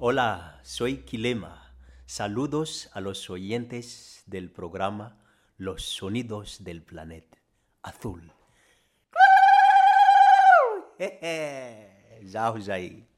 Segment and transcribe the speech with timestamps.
[0.00, 1.74] Hola, soy Kilema.
[2.06, 5.18] Saludos a los oyentes del programa
[5.56, 7.38] Los Sonidos del Planeta
[7.82, 8.32] Azul.
[12.30, 12.58] Zau,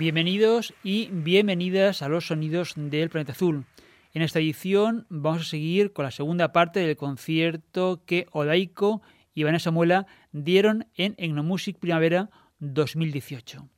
[0.00, 3.66] Bienvenidos y bienvenidas a los sonidos del planeta azul.
[4.14, 9.02] En esta edición vamos a seguir con la segunda parte del concierto que Odaiko
[9.34, 12.30] y Vanessa Muela dieron en Egnomusic Primavera
[12.60, 13.68] 2018.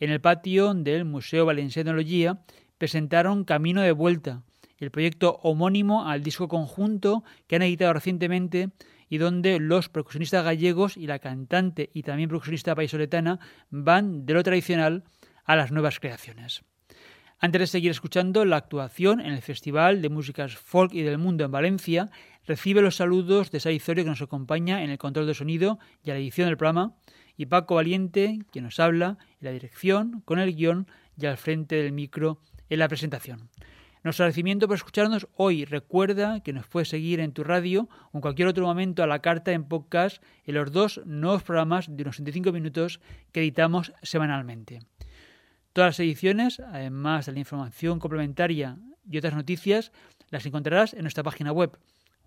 [0.00, 2.38] En el patio del Museo Valenciano de
[2.76, 4.42] presentaron Camino de Vuelta,
[4.78, 8.70] el proyecto homónimo al disco conjunto que han editado recientemente
[9.08, 13.38] y donde los percusionistas gallegos y la cantante y también percusionista paisoletana
[13.70, 15.04] van de lo tradicional
[15.44, 16.62] a las nuevas creaciones.
[17.38, 21.44] Antes de seguir escuchando la actuación en el Festival de Músicas Folk y del Mundo
[21.44, 22.10] en Valencia,
[22.46, 26.14] recibe los saludos de Saizorio que nos acompaña en el control de sonido y a
[26.14, 26.94] la edición del programa,
[27.36, 30.86] y Paco Valiente, quien nos habla en la dirección, con el guion
[31.18, 33.50] y al frente del micro en la presentación.
[34.04, 35.64] Nuestro agradecimiento por escucharnos hoy.
[35.64, 39.20] Recuerda que nos puedes seguir en tu radio o en cualquier otro momento a la
[39.20, 43.00] carta en podcast en los dos nuevos programas de unos 25 minutos
[43.30, 44.80] que editamos semanalmente.
[45.72, 48.76] Todas las ediciones, además de la información complementaria
[49.08, 49.90] y otras noticias,
[50.28, 51.78] las encontrarás en nuestra página web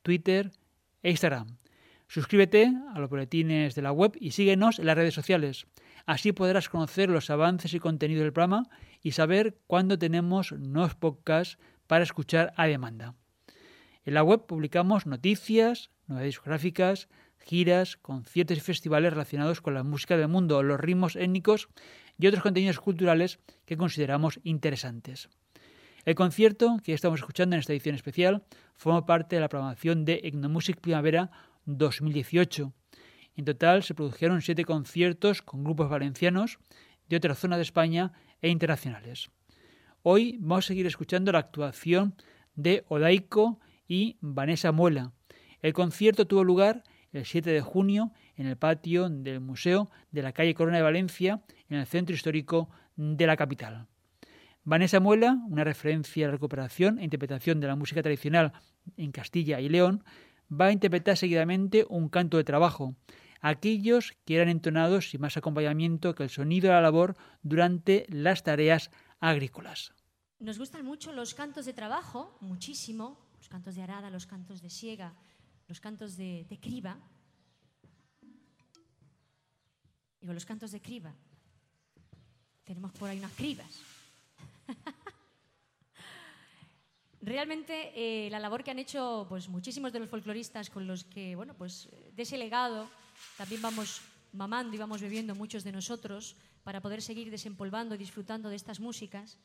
[0.02, 0.52] Twitter
[1.04, 1.58] e Instagram.
[2.08, 5.66] Suscríbete a los boletines de la web y síguenos en las redes sociales.
[6.06, 8.68] Así podrás conocer los avances y contenido del programa
[9.02, 11.58] y saber cuándo tenemos nuevos podcasts
[11.88, 13.16] para escuchar a demanda.
[14.06, 17.10] En la web publicamos noticias, novedades discográficas,
[17.40, 21.70] giras, conciertos y festivales relacionados con la música del mundo, los ritmos étnicos
[22.18, 25.30] y otros contenidos culturales que consideramos interesantes.
[26.06, 28.44] El concierto que estamos escuchando en esta edición especial
[28.76, 31.32] forma parte de la programación de Egnomusic Primavera
[31.66, 32.74] 2018.
[33.36, 36.60] En total se produjeron siete conciertos con grupos valencianos
[37.08, 39.30] de otras zonas de España e internacionales.
[40.04, 42.16] Hoy vamos a seguir escuchando la actuación
[42.56, 45.12] de Odaiko y Vanessa Muela.
[45.62, 50.32] El concierto tuvo lugar el 7 de junio en el patio del Museo de la
[50.32, 53.88] calle Corona de Valencia, en el centro histórico de la capital.
[54.64, 58.54] Vanessa Muela, una referencia a la recuperación e interpretación de la música tradicional
[58.96, 60.04] en Castilla y León,
[60.50, 62.96] va a interpretar seguidamente un canto de trabajo,
[63.42, 68.44] aquellos que eran entonados sin más acompañamiento que el sonido de la labor durante las
[68.44, 69.94] tareas agrícolas.
[70.40, 74.70] Nos gustan mucho los cantos de trabajo, muchísimo, los cantos de arada, los cantos de
[74.70, 75.14] siega,
[75.68, 77.00] los cantos de, criba.
[80.20, 81.16] Digo, los cantos de criba.
[82.66, 83.82] Tenemos por ahí unas cribas.
[87.22, 91.36] Realmente eh, la labor que han hecho pues, muchísimos de los folcloristas con los que,
[91.36, 92.90] bueno, pues de ese legado
[93.38, 94.02] también vamos
[94.34, 98.80] mamando y vamos bebiendo muchos de nosotros para poder seguir desempolvando y disfrutando de estas
[98.80, 99.38] músicas.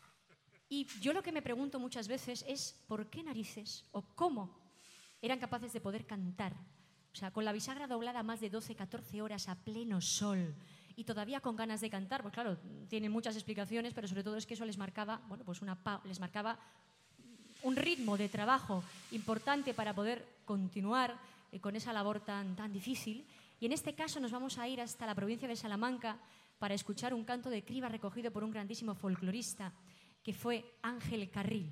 [0.69, 4.59] Y yo lo que me pregunto muchas veces es por qué narices o cómo
[5.21, 6.53] eran capaces de poder cantar.
[7.13, 10.55] O sea, con la bisagra doblada más de 12, 14 horas a pleno sol
[10.97, 12.23] y todavía con ganas de cantar.
[12.23, 12.59] Pues claro,
[12.89, 16.19] tienen muchas explicaciones, pero sobre todo es que eso les marcaba, bueno, pues una les
[16.19, 16.59] marcaba
[17.63, 18.83] un ritmo de trabajo
[19.13, 21.17] importante para poder continuar
[21.53, 23.25] eh, con esa labor tan, tan difícil.
[23.61, 26.19] Y en este caso nos vamos a ir hasta la provincia de Salamanca
[26.59, 29.73] para escuchar un canto de criba recogido por un grandísimo folclorista
[30.25, 31.71] que fue Ángel Carril.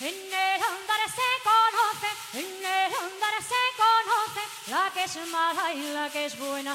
[0.00, 5.92] En el andar se conoce, en el andar se conoce la que es mala y
[5.92, 6.72] la que es buena.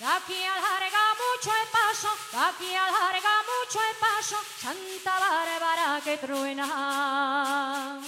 [0.00, 2.08] Aquí alarga mucho el paso,
[2.48, 8.00] aquí alarga mucho el paso, Santa Bárbara que truena.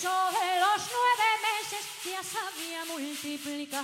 [0.00, 3.80] Eso de los nueve meses, ya sabía multiplicar.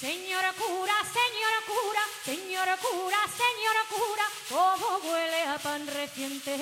[0.00, 6.54] Señora cura, señora cura, señora cura, señora cura, cómo huele a pan reciente.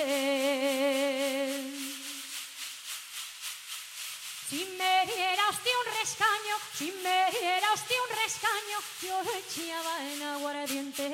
[4.48, 9.94] Si me diera usted un rescaño, si me diera usted un rescaño, yo lo echaba
[10.10, 11.04] en aguardiente.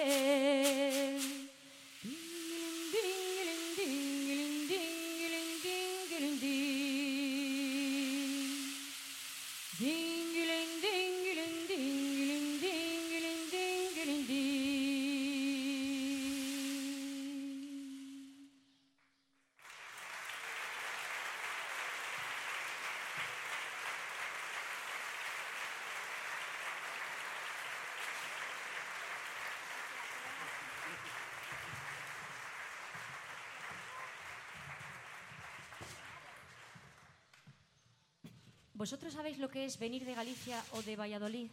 [38.82, 41.48] ¿Vosotros sabéis lo que es venir de Galicia o de Valladolid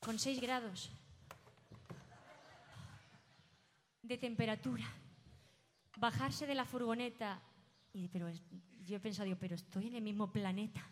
[0.00, 0.90] con 6 grados
[4.02, 4.82] de temperatura?
[5.96, 7.40] Bajarse de la furgoneta
[7.92, 8.26] y pero
[8.82, 10.82] yo he pensado, pero estoy en el mismo planeta.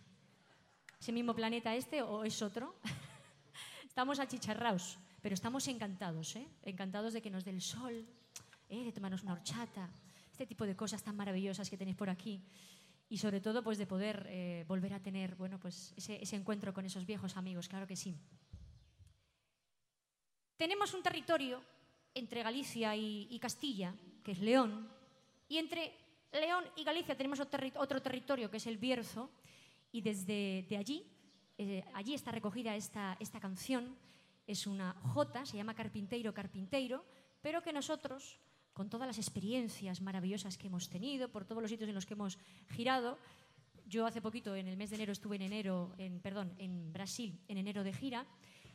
[1.00, 2.78] ¿Es el mismo planeta este o es otro?
[3.90, 6.46] estamos achicharrados, pero estamos encantados, ¿eh?
[6.62, 8.06] Encantados de que nos dé el sol,
[8.68, 8.84] ¿eh?
[8.84, 9.90] de tomarnos una horchata,
[10.30, 12.44] este tipo de cosas tan maravillosas que tenéis por aquí
[13.10, 16.86] y sobre todo pues de poder eh, volver a tener bueno pues ese, encuentro con
[16.86, 18.16] esos viejos amigos claro que sí.
[20.56, 21.60] Tenemos un territorio
[22.14, 24.88] entre Galicia y, Castilla que es León
[25.48, 25.92] y entre
[26.32, 29.28] León y Galicia tenemos otro, territorio que es el Bierzo
[29.90, 31.04] y desde de allí
[31.58, 33.94] eh, allí está recogida esta, esta canción.
[34.46, 37.04] Es una jota se llama Carpinteiro Carpinteiro
[37.42, 38.38] pero que nosotros
[38.72, 42.14] con todas las experiencias maravillosas que hemos tenido, por todos los sitios en los que
[42.14, 42.38] hemos
[42.70, 43.18] girado.
[43.86, 47.38] Yo hace poquito, en el mes de enero, estuve en enero, en, perdón, en Brasil,
[47.48, 48.26] en enero de gira.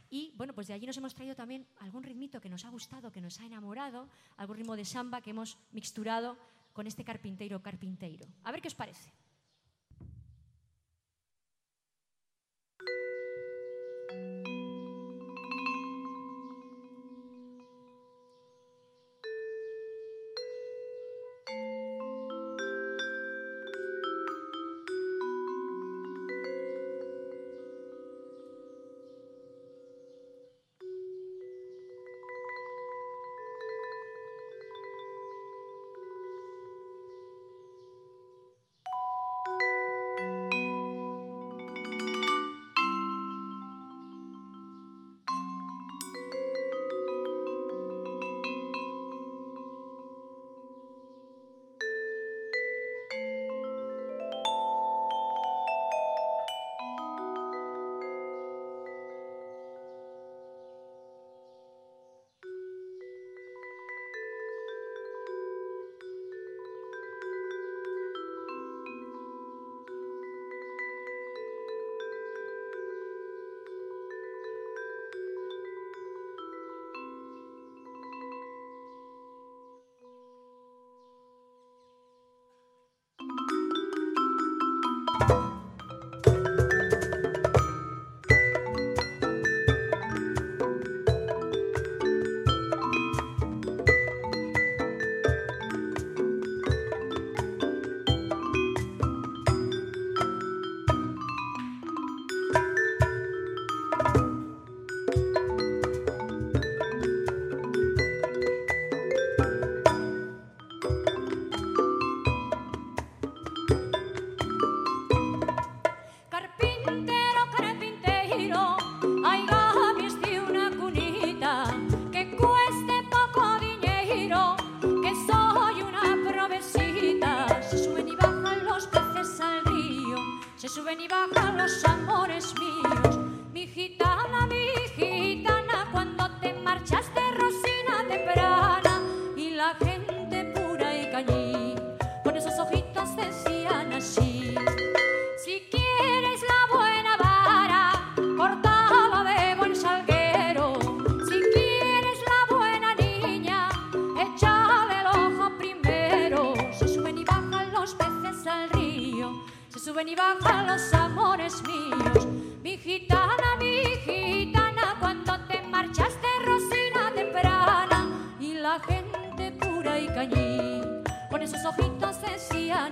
[0.10, 3.12] Y bueno, pues de allí nos hemos traído también algún ritmito que nos ha gustado,
[3.12, 6.38] que nos ha enamorado, algún ritmo de samba que hemos mixturado
[6.74, 7.62] con este carpinteiro.
[8.44, 9.25] A ver qué os parece.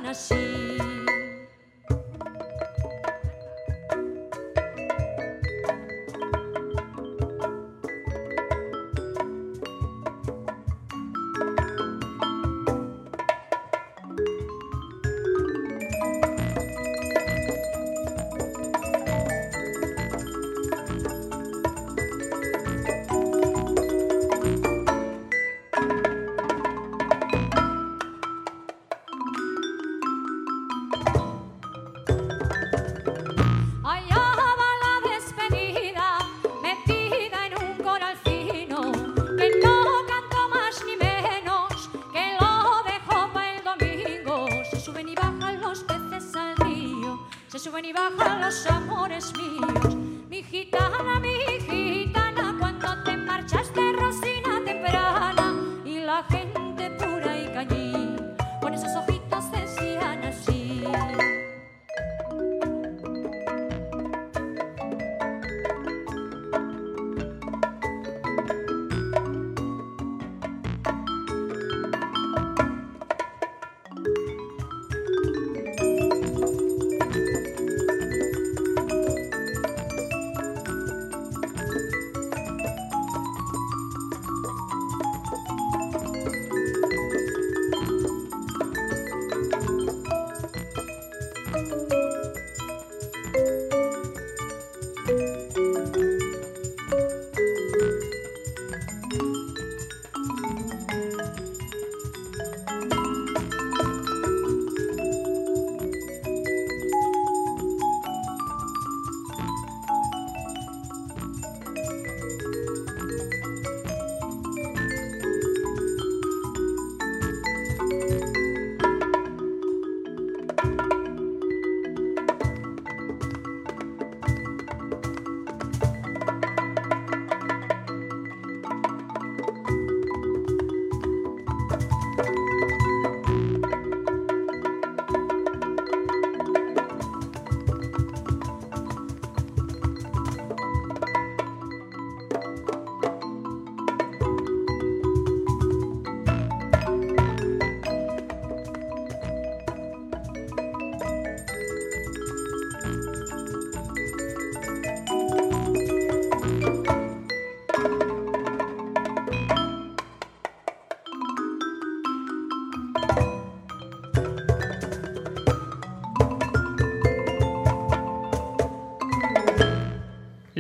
[0.02, 0.73] 悲しい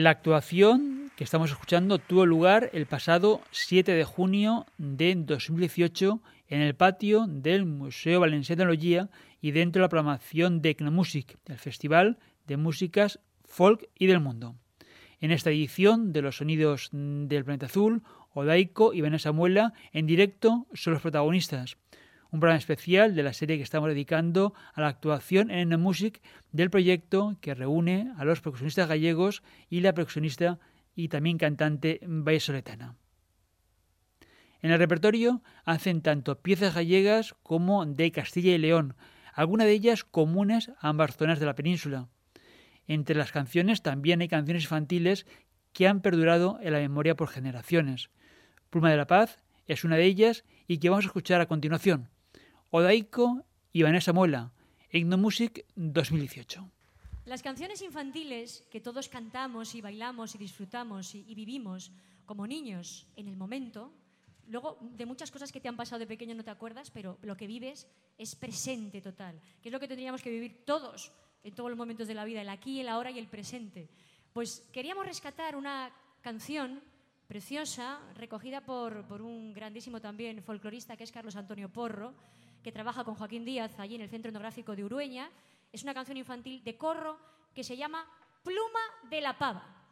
[0.03, 6.59] La actuación que estamos escuchando tuvo lugar el pasado 7 de junio de 2018 en
[6.59, 11.57] el patio del Museo Valencià de Tecnología y dentro de la programación de Ecnomusic, el
[11.57, 14.57] Festival de Músicas Folk y del Mundo.
[15.21, 20.67] En esta edición de los sonidos del planeta azul, Odaiko y Vanessa Muela en directo
[20.73, 21.77] son los protagonistas.
[22.33, 26.19] Un programa especial de la serie que estamos dedicando a la actuación en Music
[26.51, 30.57] del proyecto que reúne a los percusionistas gallegos y la percusionista
[30.95, 32.95] y también cantante vallesoletana.
[34.63, 38.95] En el repertorio hacen tanto piezas gallegas como de Castilla y León,
[39.35, 42.07] algunas de ellas comunes a ambas zonas de la península.
[42.87, 45.27] Entre las canciones también hay canciones infantiles
[45.71, 48.09] que han perdurado en la memoria por generaciones.
[48.71, 52.09] Pluma de la Paz es una de ellas y que vamos a escuchar a continuación.
[52.75, 54.51] Odaiko y Vanessa Muela,
[54.91, 56.67] Ignomusic 2018.
[57.25, 61.91] Las canciones infantiles que todos cantamos y bailamos y disfrutamos y, y, vivimos
[62.25, 63.93] como niños en el momento,
[64.47, 67.37] luego de muchas cosas que te han pasado de pequeño no te acuerdas, pero lo
[67.37, 67.85] que vives
[68.17, 71.11] es presente total, que es lo que tendríamos que vivir todos
[71.43, 73.87] en todos los momentos de la vida, el aquí, el ahora y el presente.
[74.33, 76.81] Pues queríamos rescatar una canción
[77.27, 82.15] preciosa, recogida por, por, un grandísimo también folclorista que es Carlos Antonio Porro,
[82.63, 85.29] que trabaja con Joaquín Díaz allí en el Centro Etnográfico de Urueña.
[85.71, 87.17] Es una canción infantil de corro
[87.53, 88.05] que se llama
[88.43, 89.82] Pluma de la Pava.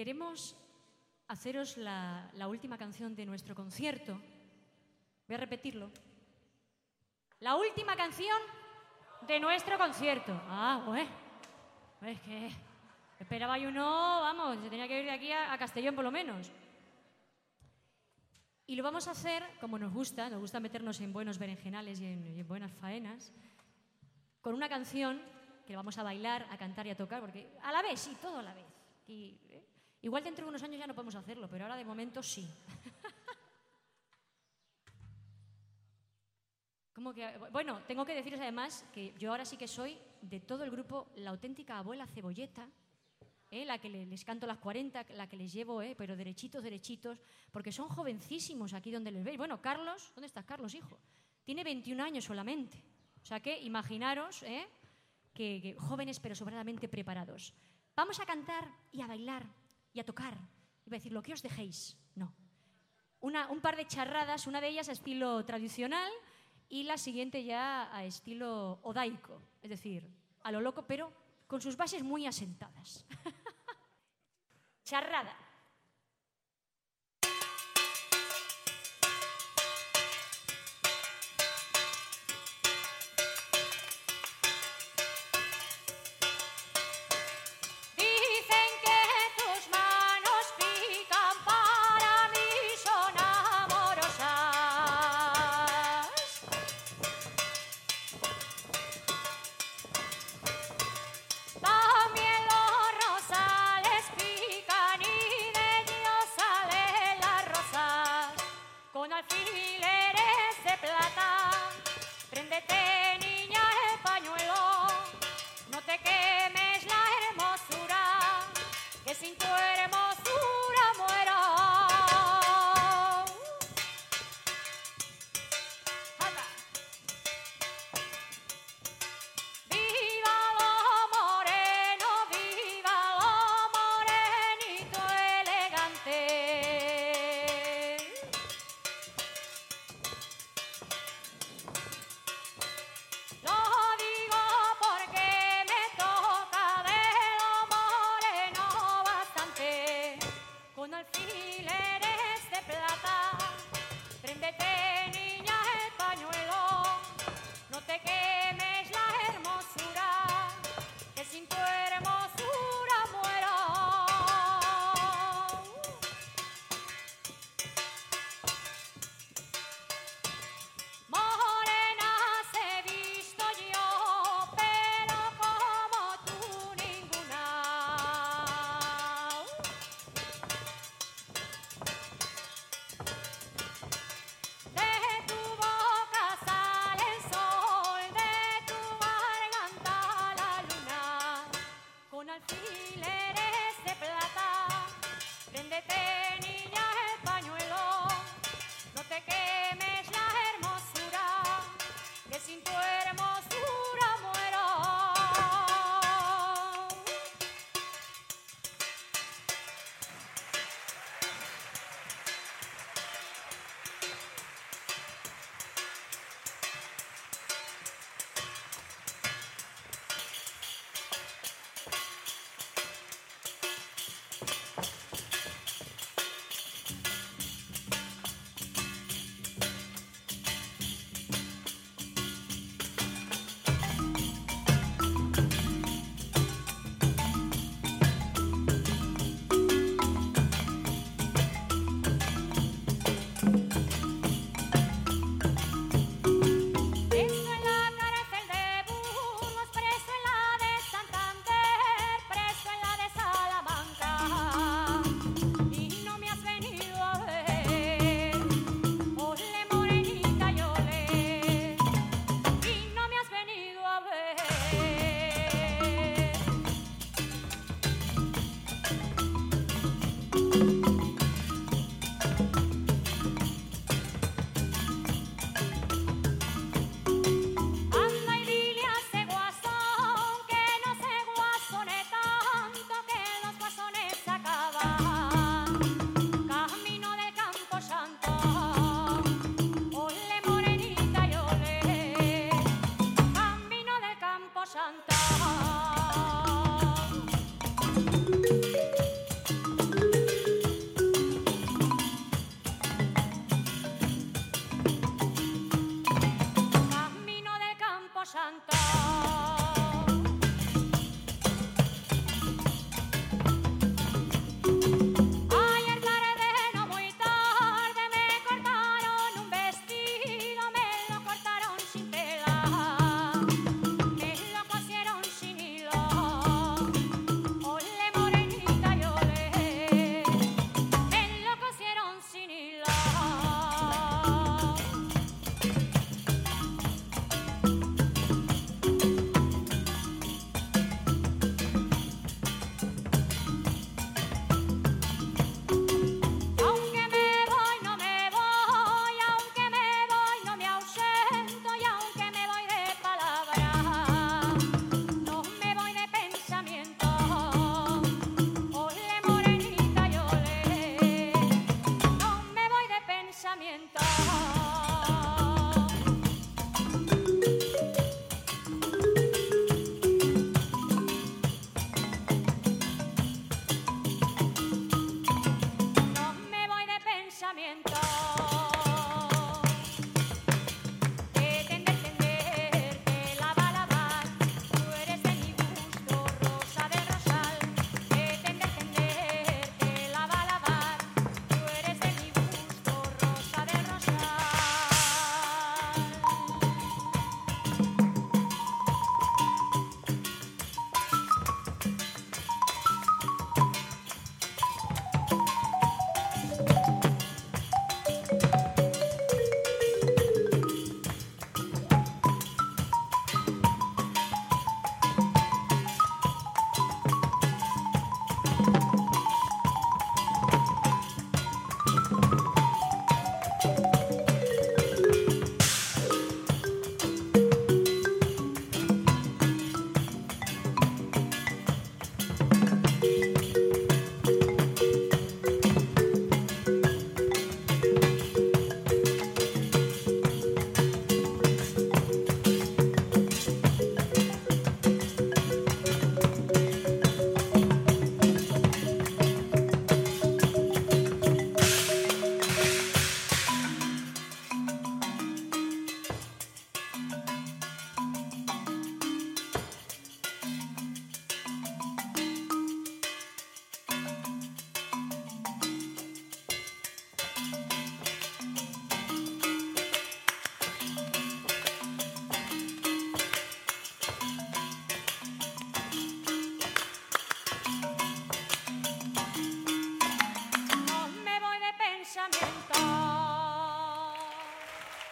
[0.00, 0.56] Queremos
[1.28, 4.18] haceros la, última canción de nuestro concierto.
[5.28, 5.90] Voy a repetirlo.
[7.40, 8.38] La última canción
[9.28, 10.32] de nuestro concierto.
[10.46, 11.06] Ah, pues.
[12.00, 12.50] Es que
[13.18, 16.50] esperaba yo uno, vamos, se tenía que ir de aquí a, Castellón por lo menos.
[18.66, 22.06] Y lo vamos a hacer como nos gusta, nos gusta meternos en buenos berenjenales y
[22.06, 23.34] en, buenas faenas,
[24.40, 25.20] con una canción
[25.66, 28.38] que vamos a bailar, a cantar y a tocar, porque a la vez, sí, todo
[28.38, 28.64] a la vez.
[29.06, 29.36] Eh,
[30.02, 32.48] igual dentro de unos años ya no podemos hacerlo, pero ahora de momento sí.
[37.14, 40.70] Que, bueno, tengo que deciros además que yo ahora sí que soy de todo el
[40.70, 42.68] grupo la auténtica abuela cebolleta,
[43.50, 43.64] ¿eh?
[43.64, 45.94] la que le- les canto las 40, la que les llevo, ¿eh?
[45.96, 47.18] pero derechitos, derechitos,
[47.50, 49.38] porque son jovencísimos aquí donde les veis.
[49.38, 51.00] Bueno, Carlos, ¿dónde estás Carlos, hijo?
[51.42, 52.76] Tiene 21 años solamente.
[53.22, 54.68] O sea que imaginaros ¿eh?
[55.32, 57.54] que, que jóvenes pero sobradamente preparados.
[57.96, 59.46] Vamos a cantar y a bailar
[59.92, 60.34] y a tocar.
[60.86, 61.96] Iba a decir, lo que os dejéis.
[62.14, 62.32] No.
[63.20, 66.10] Una- un par de charradas, una de ellas a estilo tradicional
[66.68, 70.08] y la siguiente ya a estilo odaico, es decir,
[70.42, 71.12] a lo loco, pero
[71.46, 73.04] con sus bases muy asentadas.
[74.84, 75.36] Charrada.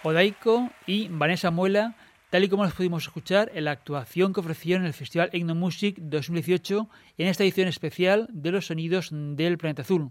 [0.08, 1.94] Odaico y Vanessa Muela,
[2.30, 5.54] tal y como los pudimos escuchar en la actuación que ofrecieron en el Festival Ethno
[5.54, 10.10] Music 2018 en esta edición especial de los sonidos del planeta azul.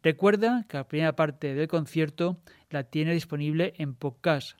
[0.02, 4.59] Recuerda que la primera parte del concierto la tiene disponible en podcast.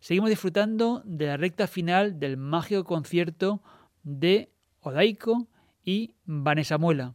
[0.00, 3.62] Seguimos disfrutando de la recta final del mágico concierto
[4.02, 5.46] de Odaico
[5.84, 7.14] y Vanessa Muela.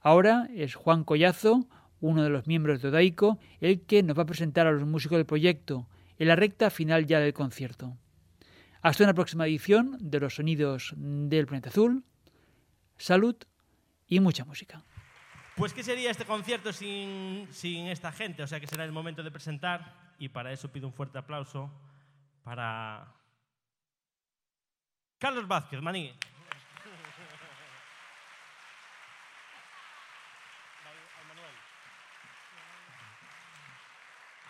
[0.00, 1.66] Ahora es Juan Collazo,
[2.00, 5.18] uno de los miembros de Odaico, el que nos va a presentar a los músicos
[5.18, 7.96] del proyecto en la recta final ya del concierto.
[8.82, 12.04] Hasta una próxima edición de los sonidos del planeta azul.
[12.96, 13.36] Salud
[14.06, 14.82] y mucha música.
[15.56, 18.42] Pues ¿qué sería este concierto sin, sin esta gente?
[18.42, 21.70] O sea que será el momento de presentar y para eso pido un fuerte aplauso
[22.42, 23.14] para
[25.18, 26.14] Carlos Vázquez, Maní.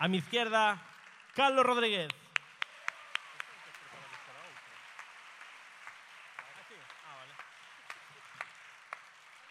[0.01, 0.81] A mi izquierda,
[1.35, 2.09] Carlos Rodríguez.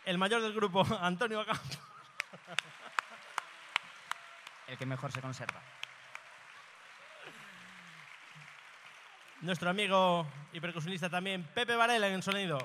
[0.05, 1.63] El mayor del grupo, Antonio Acampo.
[4.67, 5.63] El que mejor se conserva.
[9.43, 12.59] Nuestro amigo y percusionista también, Pepe Varela en el sonido.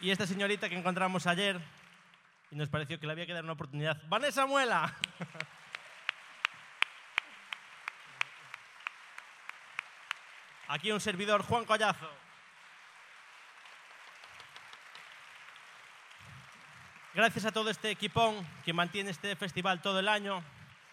[0.00, 1.58] Y esta señorita que encontramos ayer,
[2.50, 4.02] y nos pareció que le había que dar una oportunidad.
[4.08, 4.94] Vanessa Muela.
[10.68, 12.10] Aquí un servidor, Juan Collazo.
[17.14, 20.44] Gracias a todo este equipón que mantiene este festival todo el año,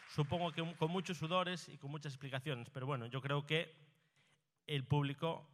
[0.07, 3.75] supongo que con muchos sudores y con muchas explicaciones, pero bueno, yo creo que
[4.65, 5.47] el público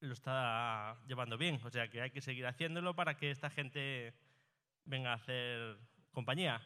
[0.00, 4.14] lo está llevando bien, o sea que hay que seguir haciéndolo para que esta gente
[4.86, 5.78] venga a hacer
[6.10, 6.62] compañía.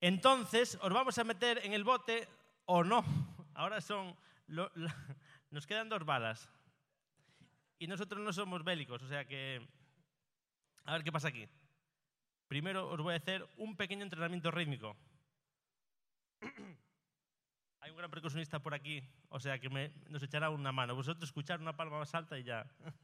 [0.00, 2.28] Entonces, os vamos a meter en el bote
[2.66, 3.04] o no.
[3.54, 4.16] Ahora son.
[5.50, 6.50] nos quedan dos balas.
[7.78, 9.60] Y nosotros no somos bélicos, o sea que
[10.84, 11.48] A ver qué pasa aquí.
[12.48, 14.96] Primero os voy a hacer un pequeño entrenamiento rítmico.
[17.80, 19.68] Hay un gran percusionista por aquí, o sea que
[20.08, 20.94] nos echará una mano.
[20.94, 22.66] Vosotros escuchar una palma más alta y ya.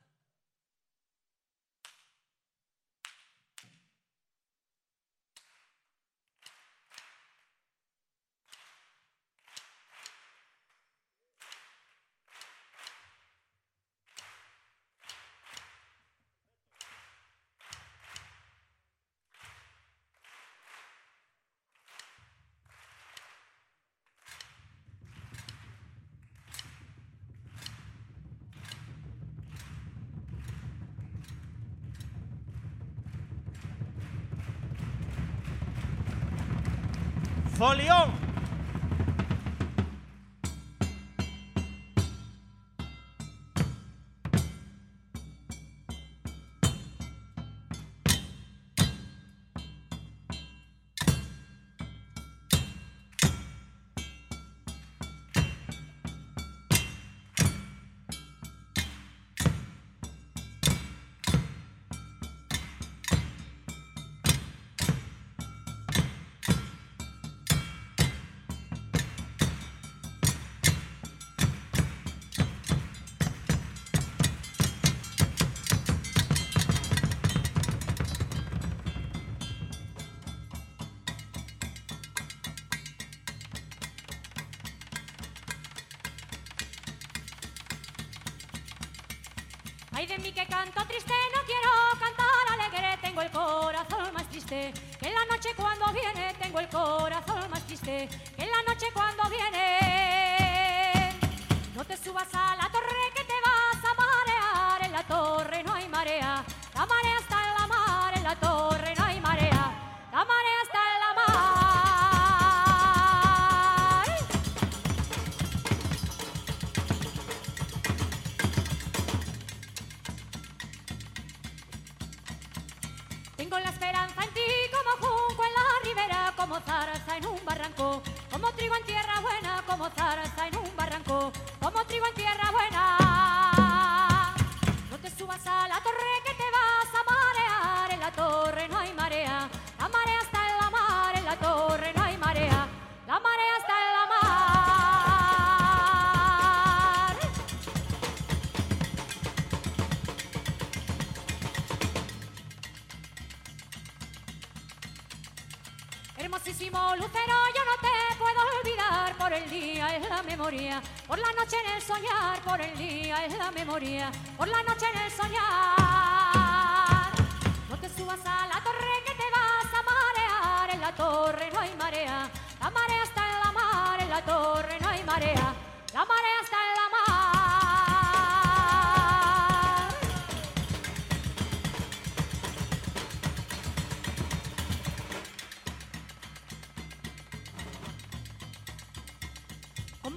[37.60, 38.29] Folion!
[94.50, 94.72] Que
[95.02, 98.08] en la noche cuando viene, tengo el corazón más triste.
[98.36, 99.59] Que en la noche cuando viene.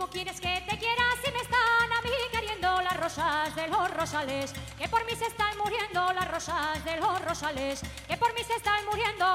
[0.04, 3.90] ¿Cómo quieres que te quiera si me están a mí queriendo las rosas de los
[3.92, 4.54] rosales?
[4.78, 8.54] Que por mí se están muriendo las rosas de los rosales, que por mí se
[8.54, 9.26] están muriendo.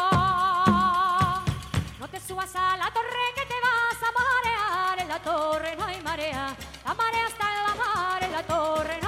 [1.99, 5.87] No te subas a la torre que te vas a marear, en la torre no
[5.87, 6.55] hay marea,
[6.85, 9.08] la marea está en la mar, en la torre no